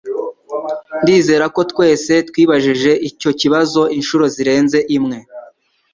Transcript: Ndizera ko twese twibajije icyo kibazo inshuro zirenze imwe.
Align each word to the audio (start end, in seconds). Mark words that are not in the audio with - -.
Ndizera 1.01 1.45
ko 1.55 1.61
twese 1.71 2.13
twibajije 2.29 2.91
icyo 3.09 3.31
kibazo 3.39 3.81
inshuro 3.97 4.25
zirenze 4.35 4.77
imwe. 4.97 5.17